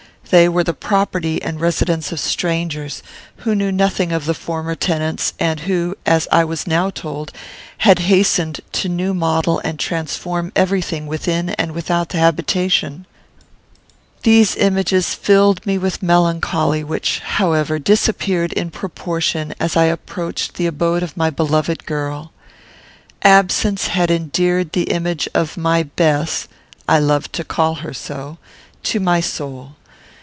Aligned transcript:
They 0.29 0.47
were 0.47 0.63
the 0.63 0.73
property 0.73 1.43
and 1.43 1.59
residence 1.59 2.13
of 2.13 2.19
strangers, 2.21 3.03
who 3.43 3.53
knew 3.53 3.69
nothing 3.69 4.13
of 4.13 4.23
the 4.23 4.33
former 4.33 4.75
tenants, 4.75 5.33
and 5.41 5.59
who, 5.59 5.97
as 6.05 6.25
I 6.31 6.45
was 6.45 6.65
now 6.65 6.89
told, 6.89 7.33
had 7.79 7.99
hastened 8.07 8.61
to 8.71 8.87
new 8.87 9.13
model 9.13 9.59
and 9.65 9.77
transform 9.77 10.53
every 10.55 10.81
thing 10.81 11.05
within 11.05 11.49
and 11.49 11.73
without 11.73 12.07
the 12.09 12.17
habitation. 12.19 13.05
These 14.23 14.55
images 14.55 15.13
filled 15.13 15.65
me 15.65 15.77
with 15.77 16.01
melancholy, 16.01 16.81
which, 16.81 17.19
however, 17.19 17.77
disappeared 17.77 18.53
in 18.53 18.71
proportion 18.71 19.53
as 19.59 19.75
I 19.75 19.83
approached 19.87 20.53
the 20.53 20.65
abode 20.65 21.03
of 21.03 21.17
my 21.17 21.29
beloved 21.29 21.85
girl. 21.85 22.31
Absence 23.21 23.87
had 23.87 24.09
endeared 24.09 24.71
the 24.71 24.83
image 24.83 25.27
of 25.33 25.57
my 25.57 25.83
Bess 25.83 26.47
I 26.87 26.99
loved 26.99 27.33
to 27.33 27.43
call 27.43 27.75
her 27.83 27.93
so 27.93 28.37
to 28.83 29.01
my 29.01 29.19
soul. 29.19 29.75